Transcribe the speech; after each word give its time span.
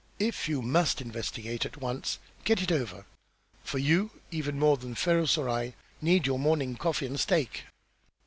If 0.17 0.49
you 0.49 0.63
must 0.63 0.99
investigate 0.99 1.63
at 1.63 1.77
once, 1.77 2.17
get 2.43 2.59
it 2.59 2.71
over, 2.71 3.05
for 3.63 3.77
you, 3.77 4.09
even 4.31 4.57
more 4.57 4.75
than 4.75 4.95
Ferrars 4.95 5.37
or 5.37 5.47
I, 5.47 5.75
need 6.01 6.25
your 6.25 6.39
morning 6.39 6.75
coffee 6.75 7.05
and 7.05 7.19
steak." 7.19 7.65